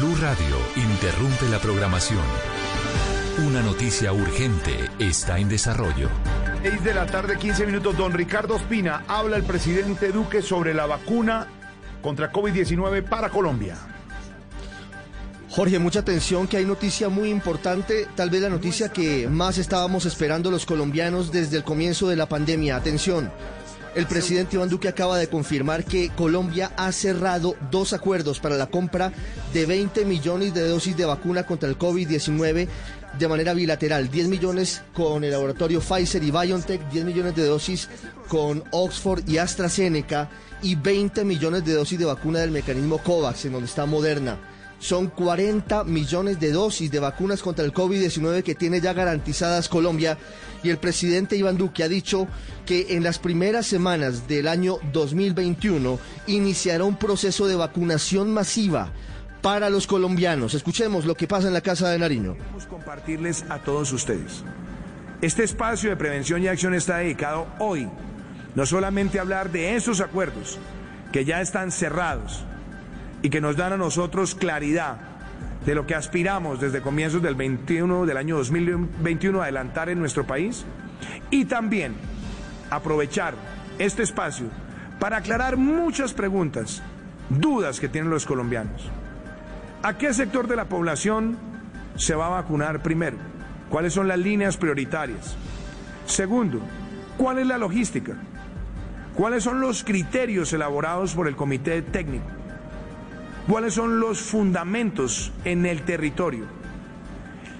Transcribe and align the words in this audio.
Blue 0.00 0.16
Radio 0.18 0.56
interrumpe 0.76 1.46
la 1.50 1.58
programación. 1.58 2.22
Una 3.46 3.60
noticia 3.60 4.14
urgente 4.14 4.88
está 4.98 5.38
en 5.38 5.50
desarrollo. 5.50 6.08
6 6.62 6.82
de 6.82 6.94
la 6.94 7.04
tarde, 7.04 7.36
15 7.36 7.66
minutos. 7.66 7.98
Don 7.98 8.14
Ricardo 8.14 8.56
Espina 8.56 9.04
habla 9.06 9.36
el 9.36 9.42
presidente 9.42 10.10
Duque 10.10 10.40
sobre 10.40 10.72
la 10.72 10.86
vacuna 10.86 11.48
contra 12.00 12.32
COVID-19 12.32 13.06
para 13.10 13.28
Colombia. 13.28 13.76
Jorge, 15.50 15.78
mucha 15.78 16.00
atención 16.00 16.48
que 16.48 16.56
hay 16.56 16.64
noticia 16.64 17.10
muy 17.10 17.28
importante, 17.28 18.08
tal 18.14 18.30
vez 18.30 18.40
la 18.40 18.48
noticia 18.48 18.88
que 18.88 19.28
más 19.28 19.58
estábamos 19.58 20.06
esperando 20.06 20.50
los 20.50 20.64
colombianos 20.64 21.30
desde 21.30 21.58
el 21.58 21.64
comienzo 21.64 22.08
de 22.08 22.16
la 22.16 22.26
pandemia. 22.26 22.76
Atención, 22.76 23.30
el 23.94 24.06
presidente 24.06 24.56
Iván 24.56 24.68
Duque 24.68 24.88
acaba 24.88 25.18
de 25.18 25.28
confirmar 25.28 25.84
que 25.84 26.10
Colombia 26.10 26.72
ha 26.76 26.92
cerrado 26.92 27.56
dos 27.70 27.92
acuerdos 27.92 28.40
para 28.40 28.56
la 28.56 28.66
compra 28.66 29.12
de 29.52 29.66
20 29.66 30.04
millones 30.04 30.54
de 30.54 30.68
dosis 30.68 30.96
de 30.96 31.04
vacuna 31.04 31.44
contra 31.44 31.68
el 31.68 31.78
COVID-19 31.78 32.68
de 33.18 33.28
manera 33.28 33.54
bilateral. 33.54 34.10
10 34.10 34.28
millones 34.28 34.82
con 34.94 35.24
el 35.24 35.32
laboratorio 35.32 35.80
Pfizer 35.80 36.22
y 36.22 36.30
BioNTech, 36.30 36.88
10 36.90 37.04
millones 37.04 37.34
de 37.34 37.46
dosis 37.46 37.88
con 38.28 38.62
Oxford 38.70 39.28
y 39.28 39.38
AstraZeneca 39.38 40.28
y 40.62 40.76
20 40.76 41.24
millones 41.24 41.64
de 41.64 41.74
dosis 41.74 41.98
de 41.98 42.04
vacuna 42.04 42.40
del 42.40 42.50
mecanismo 42.50 42.98
COVAX, 42.98 43.46
en 43.46 43.52
donde 43.52 43.66
está 43.66 43.86
Moderna. 43.86 44.38
Son 44.80 45.08
40 45.08 45.84
millones 45.84 46.40
de 46.40 46.52
dosis 46.52 46.90
de 46.90 46.98
vacunas 47.00 47.42
contra 47.42 47.66
el 47.66 47.72
COVID-19 47.72 48.42
que 48.42 48.54
tiene 48.54 48.80
ya 48.80 48.94
garantizadas 48.94 49.68
Colombia 49.68 50.16
y 50.62 50.70
el 50.70 50.78
presidente 50.78 51.36
Iván 51.36 51.58
Duque 51.58 51.84
ha 51.84 51.88
dicho 51.88 52.26
que 52.64 52.96
en 52.96 53.04
las 53.04 53.18
primeras 53.18 53.66
semanas 53.66 54.26
del 54.26 54.48
año 54.48 54.78
2021 54.92 55.98
iniciará 56.28 56.84
un 56.84 56.96
proceso 56.96 57.46
de 57.46 57.56
vacunación 57.56 58.32
masiva 58.32 58.90
para 59.42 59.68
los 59.68 59.86
colombianos. 59.86 60.54
Escuchemos 60.54 61.04
lo 61.04 61.14
que 61.14 61.28
pasa 61.28 61.48
en 61.48 61.54
la 61.54 61.60
Casa 61.60 61.90
de 61.90 61.98
Nariño. 61.98 62.34
Queremos 62.34 62.66
compartirles 62.66 63.44
a 63.50 63.58
todos 63.58 63.92
ustedes. 63.92 64.44
Este 65.20 65.44
espacio 65.44 65.90
de 65.90 65.96
prevención 65.96 66.42
y 66.42 66.48
acción 66.48 66.74
está 66.74 66.96
dedicado 66.96 67.46
hoy 67.58 67.86
no 68.54 68.64
solamente 68.64 69.18
a 69.18 69.22
hablar 69.22 69.52
de 69.52 69.76
esos 69.76 70.00
acuerdos 70.00 70.58
que 71.12 71.26
ya 71.26 71.42
están 71.42 71.70
cerrados 71.70 72.44
y 73.22 73.30
que 73.30 73.40
nos 73.40 73.56
dan 73.56 73.72
a 73.72 73.76
nosotros 73.76 74.34
claridad 74.34 74.98
de 75.64 75.74
lo 75.74 75.86
que 75.86 75.94
aspiramos 75.94 76.60
desde 76.60 76.80
comienzos 76.80 77.22
del 77.22 77.34
21 77.34 78.06
del 78.06 78.16
año 78.16 78.36
2021 78.36 79.40
a 79.40 79.44
adelantar 79.44 79.90
en 79.90 79.98
nuestro 79.98 80.26
país 80.26 80.64
y 81.30 81.44
también 81.44 81.94
aprovechar 82.70 83.34
este 83.78 84.02
espacio 84.02 84.46
para 84.98 85.18
aclarar 85.18 85.56
muchas 85.56 86.12
preguntas, 86.12 86.82
dudas 87.28 87.80
que 87.80 87.88
tienen 87.88 88.10
los 88.10 88.26
colombianos. 88.26 88.88
¿A 89.82 89.96
qué 89.96 90.12
sector 90.12 90.46
de 90.46 90.56
la 90.56 90.66
población 90.66 91.38
se 91.96 92.14
va 92.14 92.26
a 92.26 92.42
vacunar 92.42 92.82
primero? 92.82 93.16
¿Cuáles 93.70 93.94
son 93.94 94.08
las 94.08 94.18
líneas 94.18 94.56
prioritarias? 94.56 95.36
Segundo, 96.06 96.60
¿cuál 97.16 97.38
es 97.38 97.46
la 97.46 97.56
logística? 97.56 98.14
¿Cuáles 99.14 99.44
son 99.44 99.60
los 99.60 99.84
criterios 99.84 100.52
elaborados 100.52 101.14
por 101.14 101.28
el 101.28 101.36
comité 101.36 101.82
técnico? 101.82 102.39
¿Cuáles 103.48 103.74
son 103.74 104.00
los 104.00 104.20
fundamentos 104.20 105.32
en 105.44 105.66
el 105.66 105.82
territorio? 105.82 106.44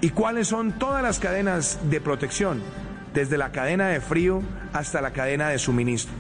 ¿Y 0.01 0.11
cuáles 0.11 0.49
son 0.49 0.73
todas 0.73 1.03
las 1.03 1.19
cadenas 1.19 1.79
de 1.91 2.01
protección, 2.01 2.63
desde 3.13 3.39
la 3.39 3.51
cadena 3.51 3.89
de 3.89 4.01
frío 4.01 4.43
hasta 4.73 5.01
la 5.01 5.13
cadena 5.13 5.49
de 5.49 5.59
suministro? 5.59 6.15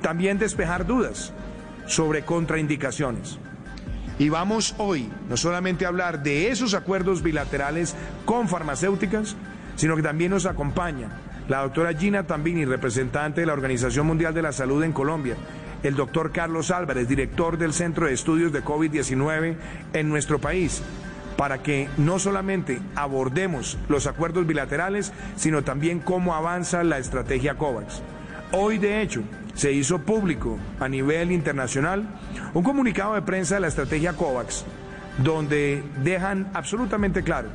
También 0.00 0.38
despejar 0.38 0.86
dudas 0.86 1.32
sobre 1.86 2.24
contraindicaciones. 2.24 3.38
Y 4.18 4.28
vamos 4.28 4.74
hoy 4.78 5.10
no 5.28 5.36
solamente 5.36 5.84
a 5.84 5.88
hablar 5.88 6.22
de 6.22 6.50
esos 6.50 6.74
acuerdos 6.74 7.22
bilaterales 7.22 7.96
con 8.24 8.48
farmacéuticas, 8.48 9.34
sino 9.76 9.96
que 9.96 10.02
también 10.02 10.30
nos 10.30 10.46
acompaña 10.46 11.08
la 11.48 11.62
doctora 11.62 11.92
Gina 11.92 12.26
Tambini, 12.26 12.64
representante 12.64 13.40
de 13.40 13.46
la 13.46 13.52
Organización 13.52 14.06
Mundial 14.06 14.32
de 14.32 14.42
la 14.42 14.52
Salud 14.52 14.82
en 14.82 14.92
Colombia, 14.92 15.36
el 15.84 15.96
doctor 15.96 16.32
Carlos 16.32 16.70
Álvarez, 16.70 17.06
director 17.06 17.58
del 17.58 17.72
Centro 17.72 18.06
de 18.06 18.14
Estudios 18.14 18.52
de 18.52 18.64
COVID-19 18.64 19.56
en 19.92 20.08
nuestro 20.08 20.38
país, 20.38 20.82
para 21.36 21.62
que 21.62 21.88
no 21.98 22.18
solamente 22.18 22.80
abordemos 22.96 23.78
los 23.88 24.06
acuerdos 24.06 24.46
bilaterales, 24.46 25.12
sino 25.36 25.62
también 25.62 26.00
cómo 26.00 26.34
avanza 26.34 26.82
la 26.84 26.98
estrategia 26.98 27.54
COVAX. 27.56 28.02
Hoy, 28.52 28.78
de 28.78 29.02
hecho, 29.02 29.22
se 29.54 29.72
hizo 29.72 30.00
público 30.00 30.58
a 30.80 30.88
nivel 30.88 31.32
internacional 31.32 32.04
un 32.54 32.62
comunicado 32.62 33.14
de 33.14 33.22
prensa 33.22 33.56
de 33.56 33.60
la 33.60 33.68
estrategia 33.68 34.14
COVAX, 34.14 34.64
donde 35.22 35.82
dejan 36.02 36.48
absolutamente 36.54 37.22
claro 37.22 37.48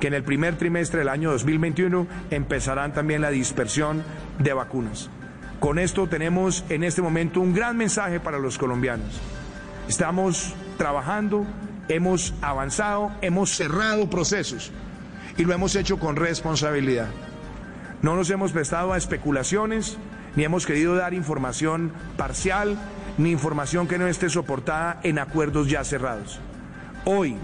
que 0.00 0.08
en 0.08 0.14
el 0.14 0.24
primer 0.24 0.56
trimestre 0.56 0.98
del 0.98 1.08
año 1.08 1.30
2021 1.30 2.06
empezarán 2.30 2.92
también 2.92 3.22
la 3.22 3.30
dispersión 3.30 4.02
de 4.38 4.52
vacunas. 4.52 5.08
Con 5.60 5.78
esto 5.78 6.06
tenemos 6.06 6.64
en 6.68 6.84
este 6.84 7.02
momento 7.02 7.40
un 7.40 7.54
gran 7.54 7.76
mensaje 7.76 8.20
para 8.20 8.38
los 8.38 8.58
colombianos. 8.58 9.20
Estamos 9.88 10.54
trabajando, 10.76 11.46
hemos 11.88 12.34
avanzado, 12.42 13.10
hemos 13.22 13.50
cerrado 13.50 14.10
procesos 14.10 14.70
y 15.38 15.44
lo 15.44 15.54
hemos 15.54 15.74
hecho 15.74 15.98
con 15.98 16.16
responsabilidad. 16.16 17.08
No 18.02 18.16
nos 18.16 18.28
hemos 18.30 18.52
prestado 18.52 18.92
a 18.92 18.98
especulaciones, 18.98 19.96
ni 20.36 20.44
hemos 20.44 20.66
querido 20.66 20.94
dar 20.94 21.14
información 21.14 21.90
parcial, 22.18 22.76
ni 23.16 23.30
información 23.30 23.88
que 23.88 23.96
no 23.96 24.06
esté 24.06 24.28
soportada 24.28 25.00
en 25.02 25.18
acuerdos 25.18 25.68
ya 25.70 25.82
cerrados. 25.84 26.38
Hoy, 27.06 27.36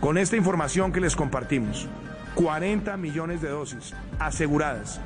con 0.00 0.18
esta 0.18 0.36
información 0.36 0.92
que 0.92 1.00
les 1.00 1.16
compartimos, 1.16 1.88
40 2.34 2.96
millones 2.98 3.40
de 3.40 3.48
dosis 3.48 3.94
aseguradas, 4.18 5.00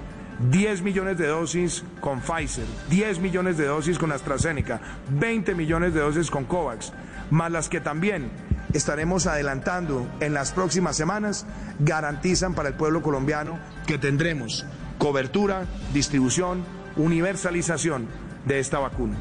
10 0.48 0.82
millones 0.82 1.18
de 1.18 1.26
dosis 1.26 1.84
con 2.00 2.20
Pfizer, 2.20 2.64
10 2.88 3.18
millones 3.18 3.58
de 3.58 3.66
dosis 3.66 3.98
con 3.98 4.10
AstraZeneca, 4.10 4.80
20 5.10 5.54
millones 5.54 5.92
de 5.92 6.00
dosis 6.00 6.30
con 6.30 6.44
COVAX, 6.44 6.92
más 7.30 7.52
las 7.52 7.68
que 7.68 7.80
también 7.80 8.30
estaremos 8.72 9.26
adelantando 9.26 10.08
en 10.20 10.32
las 10.32 10.52
próximas 10.52 10.96
semanas, 10.96 11.46
garantizan 11.78 12.54
para 12.54 12.68
el 12.68 12.74
pueblo 12.74 13.02
colombiano 13.02 13.58
que 13.86 13.98
tendremos 13.98 14.64
cobertura, 14.98 15.66
distribución, 15.92 16.64
universalización 16.96 18.06
de 18.46 18.60
esta 18.60 18.78
vacuna. 18.78 19.16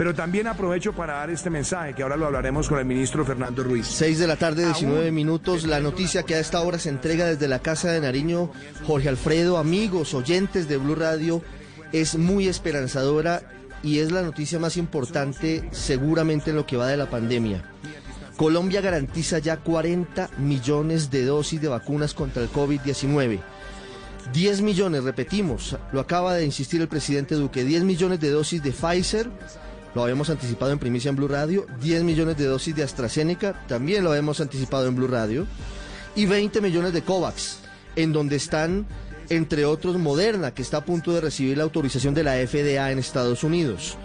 Pero 0.00 0.14
también 0.14 0.46
aprovecho 0.46 0.94
para 0.94 1.16
dar 1.16 1.28
este 1.28 1.50
mensaje, 1.50 1.92
que 1.92 2.02
ahora 2.02 2.16
lo 2.16 2.24
hablaremos 2.24 2.70
con 2.70 2.78
el 2.78 2.86
ministro 2.86 3.22
Fernando 3.22 3.62
Ruiz. 3.62 3.86
6 3.86 4.18
de 4.18 4.26
la 4.26 4.36
tarde, 4.36 4.64
19 4.64 5.12
minutos. 5.12 5.64
La 5.64 5.78
noticia 5.78 6.22
que 6.22 6.36
a 6.36 6.40
esta 6.40 6.62
hora 6.62 6.78
se 6.78 6.88
entrega 6.88 7.26
desde 7.26 7.48
la 7.48 7.58
Casa 7.58 7.92
de 7.92 8.00
Nariño, 8.00 8.50
Jorge 8.86 9.10
Alfredo, 9.10 9.58
amigos, 9.58 10.14
oyentes 10.14 10.68
de 10.68 10.78
Blue 10.78 10.94
Radio, 10.94 11.42
es 11.92 12.16
muy 12.16 12.48
esperanzadora 12.48 13.42
y 13.82 13.98
es 13.98 14.10
la 14.10 14.22
noticia 14.22 14.58
más 14.58 14.78
importante 14.78 15.68
seguramente 15.70 16.48
en 16.48 16.56
lo 16.56 16.64
que 16.64 16.78
va 16.78 16.88
de 16.88 16.96
la 16.96 17.10
pandemia. 17.10 17.62
Colombia 18.38 18.80
garantiza 18.80 19.38
ya 19.38 19.58
40 19.58 20.30
millones 20.38 21.10
de 21.10 21.26
dosis 21.26 21.60
de 21.60 21.68
vacunas 21.68 22.14
contra 22.14 22.42
el 22.42 22.50
COVID-19. 22.50 23.38
10 24.32 24.62
millones, 24.62 25.04
repetimos, 25.04 25.76
lo 25.92 26.00
acaba 26.00 26.36
de 26.36 26.46
insistir 26.46 26.80
el 26.80 26.88
presidente 26.88 27.34
Duque, 27.34 27.64
10 27.64 27.84
millones 27.84 28.18
de 28.18 28.30
dosis 28.30 28.62
de 28.62 28.72
Pfizer, 28.72 29.28
lo 29.94 30.02
habíamos 30.02 30.30
anticipado 30.30 30.72
en 30.72 30.78
primicia 30.78 31.08
en 31.08 31.16
Blue 31.16 31.28
Radio, 31.28 31.66
10 31.80 32.04
millones 32.04 32.36
de 32.36 32.46
dosis 32.46 32.74
de 32.74 32.82
AstraZeneca, 32.82 33.66
también 33.66 34.04
lo 34.04 34.10
habíamos 34.10 34.40
anticipado 34.40 34.86
en 34.86 34.96
Blue 34.96 35.08
Radio, 35.08 35.46
y 36.14 36.26
20 36.26 36.60
millones 36.60 36.92
de 36.92 37.02
COVAX, 37.02 37.58
en 37.96 38.12
donde 38.12 38.36
están, 38.36 38.86
entre 39.28 39.64
otros, 39.64 39.98
Moderna, 39.98 40.52
que 40.52 40.62
está 40.62 40.78
a 40.78 40.84
punto 40.84 41.12
de 41.12 41.20
recibir 41.20 41.56
la 41.56 41.64
autorización 41.64 42.14
de 42.14 42.24
la 42.24 42.34
FDA 42.34 42.90
en 42.90 42.98
Estados 42.98 43.44
Unidos. 43.44 43.96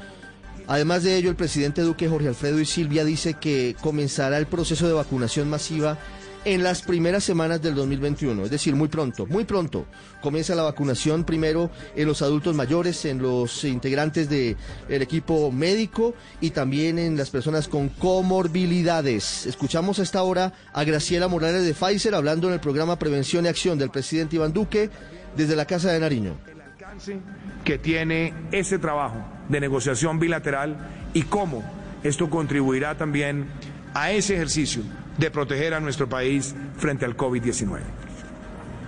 Además 0.67 1.03
de 1.03 1.15
ello, 1.15 1.29
el 1.29 1.35
presidente 1.35 1.81
Duque, 1.81 2.09
Jorge 2.09 2.27
Alfredo 2.27 2.59
y 2.59 2.65
Silvia 2.65 3.05
dice 3.05 3.35
que 3.35 3.75
comenzará 3.81 4.37
el 4.37 4.47
proceso 4.47 4.87
de 4.87 4.93
vacunación 4.93 5.49
masiva 5.49 5.99
en 6.45 6.61
las 6.61 6.83
primeras 6.83 7.23
semanas 7.23 7.61
del 7.61 7.73
2021, 7.73 8.45
es 8.45 8.51
decir, 8.51 8.75
muy 8.75 8.87
pronto, 8.87 9.25
muy 9.25 9.45
pronto. 9.45 9.87
Comienza 10.21 10.53
la 10.53 10.61
vacunación 10.61 11.23
primero 11.23 11.71
en 11.95 12.07
los 12.07 12.21
adultos 12.21 12.55
mayores, 12.55 13.03
en 13.05 13.19
los 13.19 13.63
integrantes 13.63 14.29
del 14.29 14.55
equipo 14.87 15.51
médico 15.51 16.13
y 16.39 16.51
también 16.51 16.99
en 16.99 17.17
las 17.17 17.31
personas 17.31 17.67
con 17.67 17.89
comorbilidades. 17.89 19.47
Escuchamos 19.47 19.97
a 19.97 20.03
esta 20.03 20.21
hora 20.21 20.53
a 20.71 20.83
Graciela 20.83 21.27
Morales 21.27 21.65
de 21.65 21.73
Pfizer 21.73 22.13
hablando 22.13 22.47
en 22.47 22.53
el 22.53 22.59
programa 22.59 22.99
Prevención 22.99 23.45
y 23.45 23.47
Acción 23.47 23.79
del 23.79 23.89
presidente 23.89 24.35
Iván 24.35 24.53
Duque 24.53 24.91
desde 25.35 25.55
la 25.55 25.65
Casa 25.65 25.91
de 25.91 25.99
Nariño. 25.99 26.37
El 26.47 26.61
alcance 26.61 27.17
que 27.63 27.79
tiene 27.79 28.33
ese 28.51 28.77
trabajo 28.77 29.17
de 29.49 29.59
negociación 29.59 30.19
bilateral 30.19 30.77
y 31.15 31.23
cómo 31.23 31.63
esto 32.03 32.29
contribuirá 32.29 32.95
también 32.95 33.47
a 33.95 34.11
ese 34.11 34.35
ejercicio 34.35 34.83
de 35.17 35.31
proteger 35.31 35.73
a 35.73 35.79
nuestro 35.79 36.09
país 36.09 36.55
frente 36.77 37.05
al 37.05 37.15
COVID-19. 37.15 37.79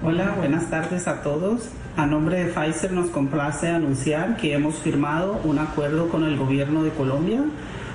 Hola, 0.04 0.36
buenas 0.38 0.70
tardes 0.70 1.08
a 1.08 1.24
todos. 1.24 1.70
A 1.96 2.06
nombre 2.06 2.44
de 2.44 2.52
Pfizer 2.52 2.92
nos 2.92 3.10
complace 3.10 3.70
anunciar 3.70 4.38
que 4.38 4.54
hemos 4.54 4.76
firmado 4.76 5.40
un 5.44 5.58
acuerdo 5.58 6.10
con 6.10 6.24
el 6.24 6.38
gobierno 6.38 6.84
de 6.84 6.92
Colombia 6.92 7.42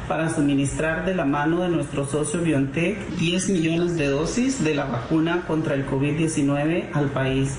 para 0.08 0.29
suministrar 0.29 1.05
de 1.05 1.14
la 1.14 1.25
mano 1.25 1.62
de 1.62 1.69
nuestro 1.69 2.05
socio 2.05 2.40
BioNTech 2.40 2.99
10 3.19 3.50
millones 3.50 3.96
de 3.96 4.08
dosis 4.08 4.64
de 4.64 4.75
la 4.75 4.87
vacuna 4.87 5.44
contra 5.46 5.75
el 5.75 5.87
COVID-19 5.87 6.90
al 6.93 7.11
país, 7.11 7.56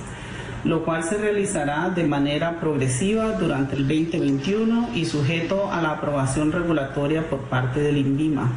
lo 0.65 0.83
cual 0.83 1.03
se 1.03 1.17
realizará 1.17 1.89
de 1.89 2.03
manera 2.03 2.59
progresiva 2.59 3.31
durante 3.31 3.77
el 3.77 3.87
2021 3.87 4.89
y 4.93 5.05
sujeto 5.05 5.71
a 5.71 5.81
la 5.81 5.91
aprobación 5.91 6.51
regulatoria 6.51 7.29
por 7.29 7.39
parte 7.43 7.79
del 7.79 7.97
INVIMA. 7.97 8.51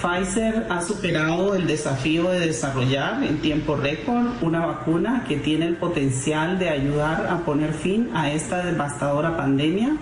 Pfizer 0.00 0.66
ha 0.70 0.80
superado 0.80 1.54
el 1.54 1.66
desafío 1.66 2.30
de 2.30 2.40
desarrollar 2.40 3.22
en 3.22 3.38
tiempo 3.40 3.76
récord 3.76 4.28
una 4.40 4.64
vacuna 4.64 5.24
que 5.28 5.36
tiene 5.36 5.66
el 5.66 5.76
potencial 5.76 6.58
de 6.58 6.70
ayudar 6.70 7.26
a 7.26 7.44
poner 7.44 7.74
fin 7.74 8.08
a 8.14 8.30
esta 8.30 8.64
devastadora 8.64 9.36
pandemia 9.36 9.96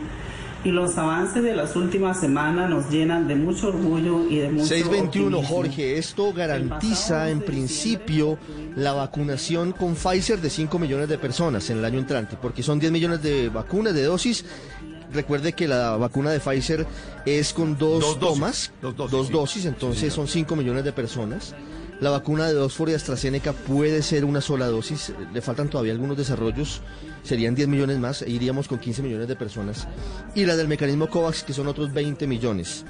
y 0.64 0.70
los 0.70 0.98
avances 0.98 1.42
de 1.42 1.54
las 1.54 1.76
últimas 1.76 2.18
semanas 2.18 2.68
nos 2.68 2.90
llenan 2.90 3.28
de 3.28 3.36
mucho 3.36 3.68
orgullo 3.68 4.28
y 4.28 4.38
de 4.38 4.50
mucho 4.50 4.66
621, 4.66 5.38
optimismo. 5.38 5.56
Jorge, 5.56 5.98
esto 5.98 6.32
garantiza 6.32 7.30
en 7.30 7.40
principio 7.40 8.38
la 8.76 8.92
vacunación 8.92 9.72
con 9.72 9.94
Pfizer 9.94 10.40
de 10.40 10.50
5 10.50 10.78
millones 10.78 11.08
de 11.08 11.18
personas 11.18 11.70
en 11.70 11.78
el 11.78 11.84
año 11.84 11.98
entrante, 11.98 12.36
porque 12.40 12.62
son 12.62 12.78
10 12.78 12.90
millones 12.92 13.22
de 13.22 13.48
vacunas, 13.48 13.94
de 13.94 14.04
dosis. 14.04 14.44
Recuerde 15.12 15.52
que 15.52 15.66
la 15.66 15.96
vacuna 15.96 16.30
de 16.30 16.40
Pfizer 16.40 16.86
es 17.24 17.52
con 17.52 17.78
dos, 17.78 18.00
Dos 18.00 18.20
dosis, 18.20 18.34
tomas, 18.34 18.72
dos 18.82 19.10
dos 19.10 19.30
dosis, 19.30 19.62
sí. 19.62 19.68
entonces 19.68 20.12
son 20.12 20.28
5 20.28 20.54
millones 20.56 20.84
de 20.84 20.92
personas. 20.92 21.54
La 22.00 22.10
vacuna 22.10 22.46
de 22.46 22.56
Oxford 22.56 22.90
y 22.90 22.94
AstraZeneca 22.94 23.52
puede 23.52 24.02
ser 24.02 24.24
una 24.24 24.40
sola 24.40 24.66
dosis, 24.66 25.12
le 25.32 25.40
faltan 25.40 25.68
todavía 25.68 25.92
algunos 25.92 26.16
desarrollos, 26.16 26.80
serían 27.24 27.56
10 27.56 27.66
millones 27.66 27.98
más, 27.98 28.22
e 28.22 28.30
iríamos 28.30 28.68
con 28.68 28.78
15 28.78 29.02
millones 29.02 29.26
de 29.26 29.34
personas. 29.34 29.88
Y 30.36 30.44
la 30.44 30.54
del 30.54 30.68
mecanismo 30.68 31.08
COVAX, 31.08 31.42
que 31.42 31.52
son 31.52 31.66
otros 31.66 31.92
20 31.92 32.28
millones. 32.28 32.84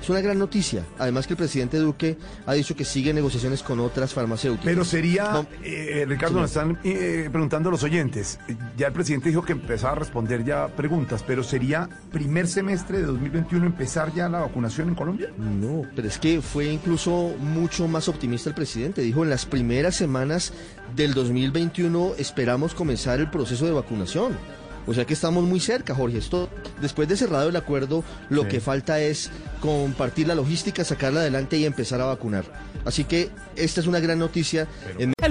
Es 0.00 0.10
una 0.10 0.20
gran 0.20 0.38
noticia, 0.38 0.84
además 0.98 1.26
que 1.26 1.32
el 1.32 1.38
presidente 1.38 1.78
Duque 1.78 2.18
ha 2.46 2.52
dicho 2.52 2.76
que 2.76 2.84
sigue 2.84 3.14
negociaciones 3.14 3.62
con 3.62 3.80
otras 3.80 4.12
farmacéuticas. 4.12 4.66
Pero 4.66 4.84
sería, 4.84 5.32
No. 5.32 5.46
eh, 5.62 6.04
Ricardo, 6.06 6.40
nos 6.40 6.50
están 6.50 6.78
eh, 6.84 7.28
preguntando 7.32 7.70
los 7.70 7.82
oyentes. 7.84 8.38
Ya 8.76 8.88
el 8.88 8.92
presidente 8.92 9.30
dijo 9.30 9.42
que 9.42 9.52
empezaba 9.52 9.92
a 9.92 9.96
responder 9.96 10.44
ya 10.44 10.68
preguntas, 10.68 11.24
pero 11.26 11.42
sería 11.42 11.88
primer 12.12 12.48
semestre 12.48 12.98
de 12.98 13.04
2021 13.04 13.64
empezar 13.64 14.12
ya 14.14 14.28
la 14.28 14.40
vacunación 14.40 14.88
en 14.88 14.94
Colombia. 14.94 15.30
No, 15.38 15.82
pero 15.96 16.06
es 16.08 16.18
que 16.18 16.42
fue 16.42 16.66
incluso 16.66 17.34
mucho 17.40 17.88
más 17.88 18.08
optimista 18.08 18.50
el 18.50 18.54
presidente. 18.54 19.00
Dijo, 19.00 19.22
en 19.24 19.30
las 19.30 19.46
primeras 19.46 19.94
semanas 19.96 20.52
del 20.94 21.14
2021 21.14 22.12
esperamos 22.18 22.74
comenzar 22.74 23.20
el 23.20 23.30
proceso 23.30 23.64
de 23.64 23.72
vacunación. 23.72 24.36
O 24.86 24.92
sea 24.94 25.06
que 25.06 25.14
estamos 25.14 25.44
muy 25.44 25.60
cerca, 25.60 25.94
Jorge. 25.94 26.18
Esto, 26.18 26.48
después 26.82 27.08
de 27.08 27.16
cerrado 27.16 27.48
el 27.48 27.56
acuerdo, 27.56 28.04
lo 28.28 28.42
Sí. 28.42 28.48
que 28.48 28.60
falta 28.60 29.00
es 29.00 29.30
compartir 29.60 30.28
la 30.28 30.34
logística, 30.34 30.84
sacarla 30.84 31.20
adelante 31.20 31.56
y 31.56 31.64
empezar 31.64 32.00
a 32.02 32.04
vacunar. 32.06 32.44
Así 32.84 33.04
que 33.04 33.30
esta 33.56 33.80
es 33.80 33.86
una 33.86 34.00
gran 34.00 34.18
noticia. 34.18 34.68
En 34.98 35.13